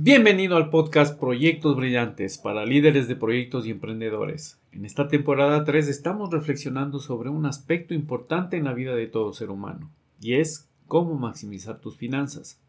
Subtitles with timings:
[0.00, 4.56] Bienvenido al podcast Proyectos Brillantes para líderes de proyectos y emprendedores.
[4.70, 9.32] En esta temporada 3 estamos reflexionando sobre un aspecto importante en la vida de todo
[9.32, 9.90] ser humano,
[10.20, 12.60] y es cómo maximizar tus finanzas.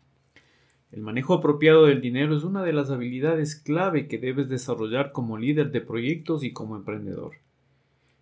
[0.91, 5.37] El manejo apropiado del dinero es una de las habilidades clave que debes desarrollar como
[5.37, 7.33] líder de proyectos y como emprendedor.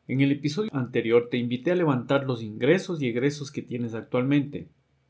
[0.10, 4.68] En el episodio anterior te invité a levantar los ingresos y egresos que tienes actualmente,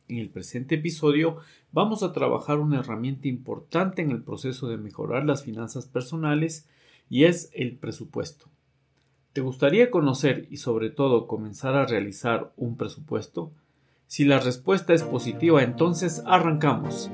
[0.07, 1.37] en el presente episodio
[1.71, 6.68] vamos a trabajar una herramienta importante en el proceso de mejorar las finanzas personales
[7.09, 8.47] y es el presupuesto.
[9.33, 13.51] ¿Te gustaría conocer y sobre todo comenzar a realizar un presupuesto?
[14.07, 17.11] Si la respuesta es positiva, entonces arrancamos.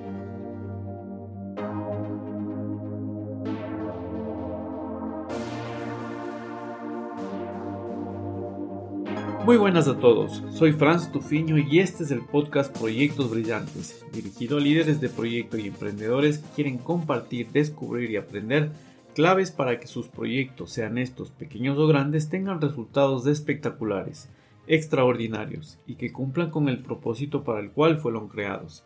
[9.46, 14.58] Muy buenas a todos, soy Franz Tufiño y este es el podcast Proyectos Brillantes, dirigido
[14.58, 18.72] a líderes de proyecto y emprendedores que quieren compartir, descubrir y aprender
[19.14, 24.30] claves para que sus proyectos, sean estos pequeños o grandes, tengan resultados espectaculares,
[24.66, 28.86] extraordinarios y que cumplan con el propósito para el cual fueron creados,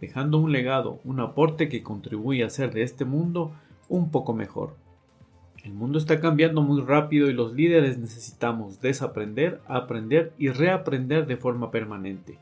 [0.00, 3.52] dejando un legado, un aporte que contribuye a hacer de este mundo
[3.90, 4.87] un poco mejor.
[5.64, 11.36] El mundo está cambiando muy rápido y los líderes necesitamos desaprender, aprender y reaprender de
[11.36, 12.38] forma permanente.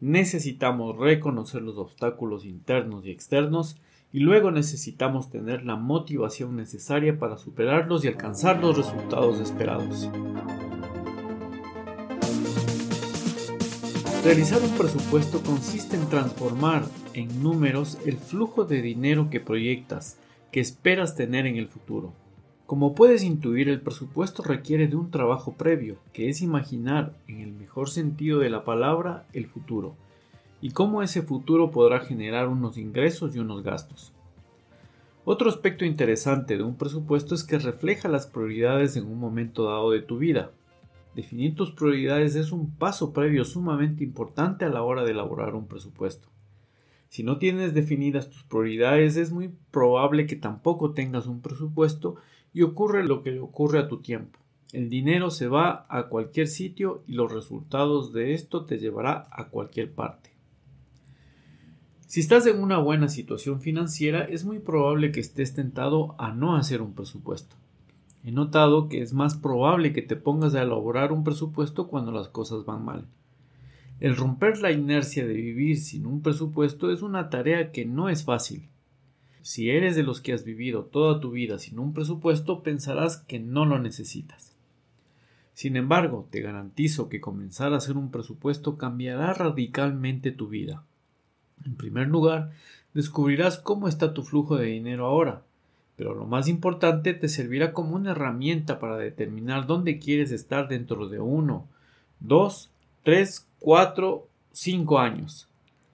[0.00, 3.76] Necesitamos reconocer los obstáculos internos y externos
[4.12, 10.10] y luego necesitamos tener la motivación necesaria para superarlos y alcanzar los resultados esperados.
[14.24, 16.82] Realizar un presupuesto consiste en transformar
[17.14, 20.18] en números el flujo de dinero que proyectas,
[20.50, 22.25] que esperas tener en el futuro.
[22.66, 27.52] Como puedes intuir, el presupuesto requiere de un trabajo previo, que es imaginar, en el
[27.52, 29.94] mejor sentido de la palabra, el futuro,
[30.60, 34.12] y cómo ese futuro podrá generar unos ingresos y unos gastos.
[35.24, 39.92] Otro aspecto interesante de un presupuesto es que refleja las prioridades en un momento dado
[39.92, 40.50] de tu vida.
[41.14, 45.68] Definir tus prioridades es un paso previo sumamente importante a la hora de elaborar un
[45.68, 46.28] presupuesto.
[47.10, 52.16] Si no tienes definidas tus prioridades, es muy probable que tampoco tengas un presupuesto
[52.56, 54.38] y ocurre lo que le ocurre a tu tiempo.
[54.72, 59.48] El dinero se va a cualquier sitio y los resultados de esto te llevará a
[59.48, 60.30] cualquier parte.
[62.06, 66.56] Si estás en una buena situación financiera, es muy probable que estés tentado a no
[66.56, 67.56] hacer un presupuesto.
[68.24, 72.28] He notado que es más probable que te pongas a elaborar un presupuesto cuando las
[72.28, 73.06] cosas van mal.
[74.00, 78.24] El romper la inercia de vivir sin un presupuesto es una tarea que no es
[78.24, 78.70] fácil,
[79.46, 83.38] si eres de los que has vivido toda tu vida sin un presupuesto, pensarás que
[83.38, 84.56] no lo necesitas.
[85.54, 90.82] Sin embargo, te garantizo que comenzar a hacer un presupuesto cambiará radicalmente tu vida.
[91.64, 92.50] En primer lugar,
[92.92, 95.44] descubrirás cómo está tu flujo de dinero ahora,
[95.94, 101.06] pero lo más importante te servirá como una herramienta para determinar dónde quieres estar dentro
[101.08, 101.68] de uno,
[102.18, 102.72] dos,
[103.04, 105.48] tres, cuatro, cinco años.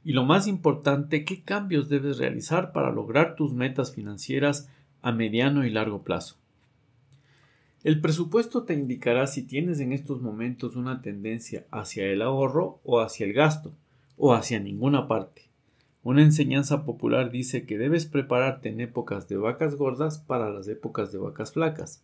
[0.04, 4.68] Y lo más importante, qué cambios debes realizar para lograr tus metas financieras
[5.00, 6.36] a mediano y largo plazo.
[7.84, 13.00] El presupuesto te indicará si tienes en estos momentos una tendencia hacia el ahorro o
[13.00, 13.72] hacia el gasto,
[14.16, 15.42] o hacia ninguna parte.
[16.04, 21.12] Una enseñanza popular dice que debes prepararte en épocas de vacas gordas para las épocas
[21.12, 22.02] de vacas flacas.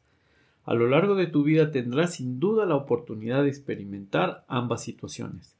[0.64, 5.57] A lo largo de tu vida tendrás sin duda la oportunidad de experimentar ambas situaciones.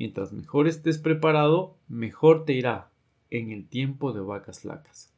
[0.00, 2.88] Mientras mejor estés preparado, mejor te irá
[3.28, 5.12] en el tiempo de vacas flacas.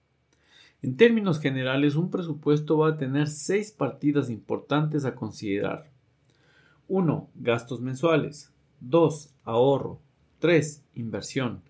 [0.82, 5.88] En términos generales, un presupuesto va a tener seis partidas importantes a considerar.
[6.88, 7.28] 1.
[7.36, 8.52] Gastos mensuales.
[8.80, 9.32] 2.
[9.44, 10.00] Ahorro.
[10.40, 10.82] 3.
[10.96, 11.62] Inversión.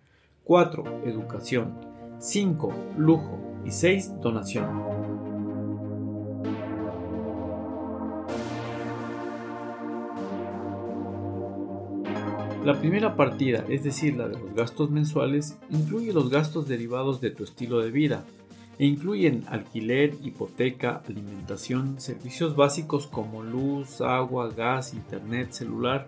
[0.44, 1.02] 4.
[1.04, 1.74] Educación.
[2.18, 2.94] 5.
[2.96, 3.38] Lujo.
[3.66, 4.22] Y 6.
[4.22, 5.11] Donación.
[12.64, 17.30] La primera partida, es decir, la de los gastos mensuales, incluye los gastos derivados de
[17.30, 18.24] tu estilo de vida
[18.78, 26.06] e incluyen alquiler, hipoteca, alimentación, servicios básicos como luz, agua, gas, internet, celular,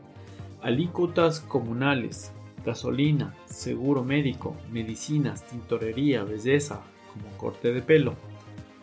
[0.63, 2.31] alícuotas comunales,
[2.65, 8.15] gasolina, seguro médico, medicinas, tintorería, belleza, como corte de pelo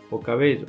[0.10, 0.66] o cabello,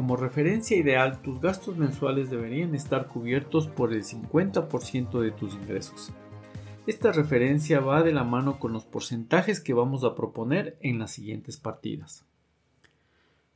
[0.00, 6.10] como referencia ideal, tus gastos mensuales deberían estar cubiertos por el 50% de tus ingresos.
[6.86, 11.10] Esta referencia va de la mano con los porcentajes que vamos a proponer en las
[11.10, 12.24] siguientes partidas.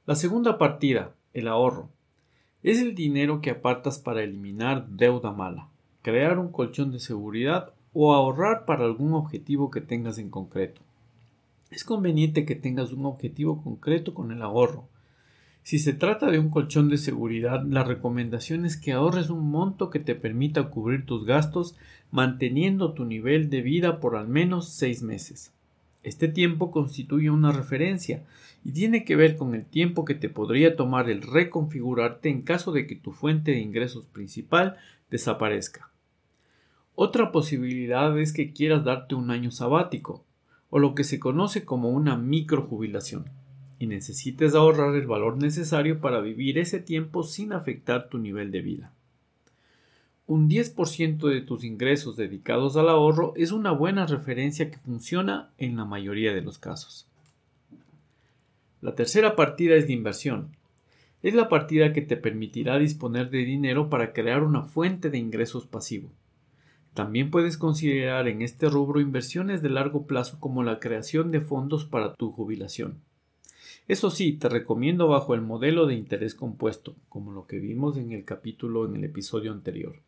[0.05, 1.89] La segunda partida, el ahorro,
[2.63, 5.71] es el dinero que apartas para eliminar deuda mala,
[6.03, 10.83] crear un colchón de seguridad o ahorrar para algún objetivo que tengas en concreto.
[11.71, 14.91] Es conveniente que tengas un objetivo concreto con el ahorro.
[15.65, 19.89] Si se trata de un colchón de seguridad, la recomendación es que ahorres un monto
[19.89, 21.75] que te permita cubrir tus gastos
[22.11, 25.55] manteniendo tu nivel de vida por al menos seis meses.
[26.03, 28.25] Este tiempo constituye una referencia
[28.63, 32.71] y tiene que ver con el tiempo que te podría tomar el reconfigurarte en caso
[32.71, 34.77] de que tu fuente de ingresos principal
[35.11, 35.91] desaparezca.
[36.95, 40.27] Otra posibilidad es que quieras darte un año sabático,
[40.69, 43.31] o lo que se conoce como una microjubilación,
[43.79, 48.63] y necesites ahorrar el valor necesario para vivir ese tiempo sin afectar tu nivel de
[48.63, 48.93] vida.
[50.27, 55.77] Un 10% de tus ingresos dedicados al ahorro es una buena referencia que funciona en
[55.77, 57.07] la mayoría de los casos.
[58.81, 60.57] La tercera partida es de inversión.
[61.23, 65.67] Es la partida que te permitirá disponer de dinero para crear una fuente de ingresos
[65.67, 66.11] pasivo.
[66.95, 71.85] También puedes considerar en este rubro inversiones de largo plazo como la creación de fondos
[71.85, 73.01] para tu jubilación.
[73.87, 78.13] Eso sí, te recomiendo bajo el modelo de interés compuesto, como lo que vimos en
[78.13, 80.01] el capítulo en el episodio anterior.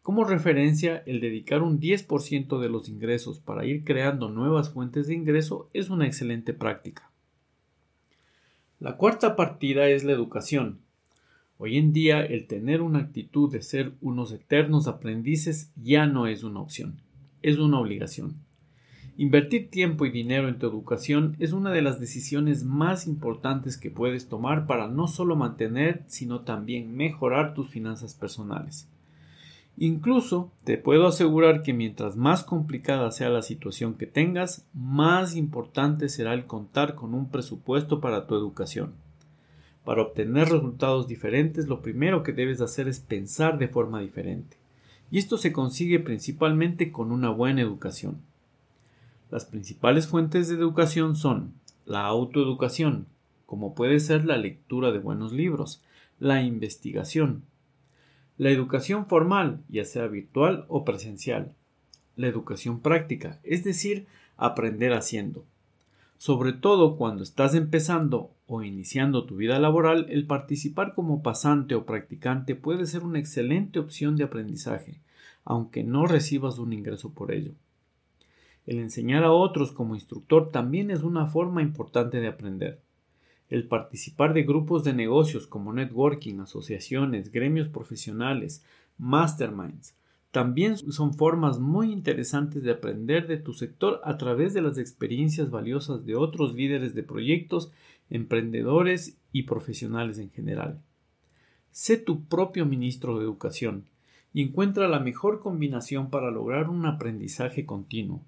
[0.00, 5.14] Como referencia, el dedicar un 10% de los ingresos para ir creando nuevas fuentes de
[5.14, 7.10] ingreso es una excelente práctica.
[8.78, 10.78] La cuarta partida es la educación.
[11.58, 16.44] Hoy en día el tener una actitud de ser unos eternos aprendices ya no es
[16.44, 17.02] una opción,
[17.42, 18.45] es una obligación.
[19.18, 23.90] Invertir tiempo y dinero en tu educación es una de las decisiones más importantes que
[23.90, 28.90] puedes tomar para no solo mantener, sino también mejorar tus finanzas personales.
[29.78, 36.10] Incluso te puedo asegurar que mientras más complicada sea la situación que tengas, más importante
[36.10, 38.92] será el contar con un presupuesto para tu educación.
[39.84, 44.58] Para obtener resultados diferentes, lo primero que debes hacer es pensar de forma diferente.
[45.10, 48.18] Y esto se consigue principalmente con una buena educación.
[49.30, 53.06] Las principales fuentes de educación son la autoeducación,
[53.44, 55.82] como puede ser la lectura de buenos libros,
[56.20, 57.42] la investigación,
[58.38, 61.54] la educación formal, ya sea virtual o presencial.
[62.16, 64.06] La educación práctica, es decir,
[64.36, 65.44] aprender haciendo.
[66.18, 71.84] Sobre todo cuando estás empezando o iniciando tu vida laboral, el participar como pasante o
[71.84, 75.00] practicante puede ser una excelente opción de aprendizaje,
[75.44, 77.52] aunque no recibas un ingreso por ello.
[78.66, 82.80] El enseñar a otros como instructor también es una forma importante de aprender
[83.48, 88.64] el participar de grupos de negocios como networking, asociaciones, gremios profesionales,
[88.98, 89.94] masterminds,
[90.32, 95.50] también son formas muy interesantes de aprender de tu sector a través de las experiencias
[95.50, 97.72] valiosas de otros líderes de proyectos,
[98.10, 100.82] emprendedores y profesionales en general.
[101.70, 103.86] Sé tu propio ministro de educación
[104.34, 108.20] y encuentra la mejor combinación para lograr un aprendizaje continuo.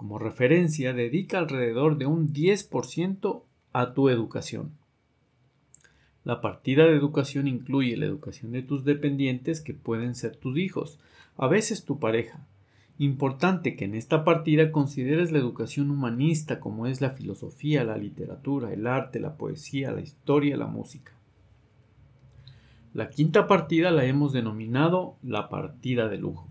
[0.00, 3.42] Como referencia, dedica alrededor de un 10%
[3.74, 4.72] a tu educación.
[6.24, 10.98] La partida de educación incluye la educación de tus dependientes que pueden ser tus hijos,
[11.36, 12.46] a veces tu pareja.
[12.96, 18.72] Importante que en esta partida consideres la educación humanista como es la filosofía, la literatura,
[18.72, 21.12] el arte, la poesía, la historia, la música.
[22.94, 26.49] La quinta partida la hemos denominado la partida de lujo.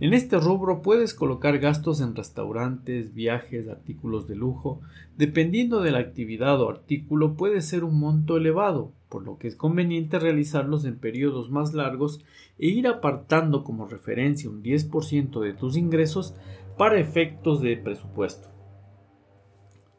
[0.00, 4.80] En este rubro puedes colocar gastos en restaurantes, viajes, artículos de lujo.
[5.16, 9.54] Dependiendo de la actividad o artículo puede ser un monto elevado, por lo que es
[9.54, 12.24] conveniente realizarlos en periodos más largos
[12.58, 16.34] e ir apartando como referencia un 10% de tus ingresos
[16.76, 18.48] para efectos de presupuesto.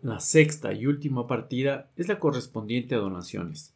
[0.02, 3.74] La sexta y última partida es la correspondiente a donaciones.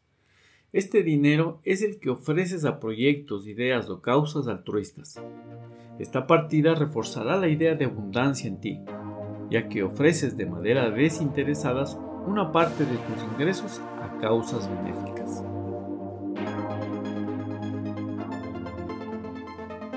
[0.73, 5.15] Este dinero es el que ofreces a proyectos, ideas o causas altruistas.
[5.97, 8.81] Esta partida reforzará la idea de abundancia en ti,
[9.49, 11.85] ya que ofreces de manera desinteresada
[12.27, 15.41] una parte de tus ingresos a causas benéficas.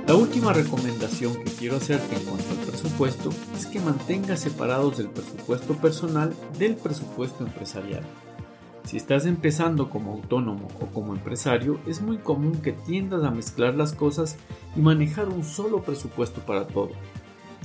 [0.06, 5.08] La última recomendación que quiero hacerte en cuanto al presupuesto es que mantengas separados el
[5.08, 8.04] presupuesto personal del presupuesto empresarial.
[8.90, 13.76] Si estás empezando como autónomo o como empresario, es muy común que tiendas a mezclar
[13.76, 14.36] las cosas
[14.74, 16.90] y manejar un solo presupuesto para todo.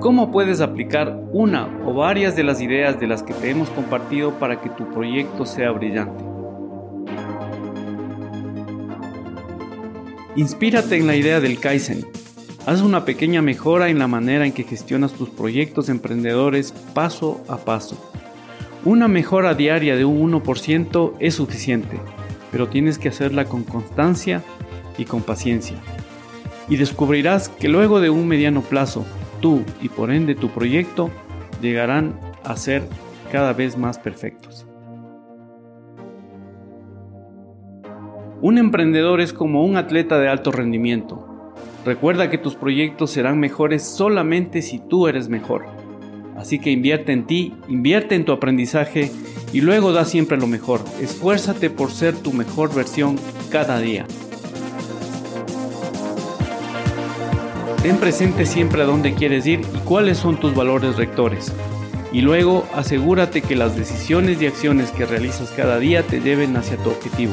[0.00, 4.38] ¿Cómo puedes aplicar una o varias de las ideas de las que te hemos compartido
[4.38, 6.24] para que tu proyecto sea brillante?
[10.36, 12.06] Inspírate en la idea del Kaizen.
[12.66, 17.56] Haz una pequeña mejora en la manera en que gestionas tus proyectos emprendedores paso a
[17.56, 17.96] paso.
[18.84, 21.98] Una mejora diaria de un 1% es suficiente,
[22.52, 24.42] pero tienes que hacerla con constancia
[24.98, 25.78] y con paciencia.
[26.68, 29.06] Y descubrirás que luego de un mediano plazo,
[29.40, 31.10] tú y por ende tu proyecto
[31.62, 32.82] llegarán a ser
[33.32, 34.66] cada vez más perfectos.
[38.42, 41.29] Un emprendedor es como un atleta de alto rendimiento.
[41.84, 45.64] Recuerda que tus proyectos serán mejores solamente si tú eres mejor.
[46.36, 49.10] Así que invierte en ti, invierte en tu aprendizaje
[49.52, 50.82] y luego da siempre lo mejor.
[51.00, 53.16] Esfuérzate por ser tu mejor versión
[53.50, 54.06] cada día.
[57.82, 61.50] Ten presente siempre a dónde quieres ir y cuáles son tus valores rectores.
[62.12, 66.76] Y luego asegúrate que las decisiones y acciones que realizas cada día te lleven hacia
[66.76, 67.32] tu objetivo.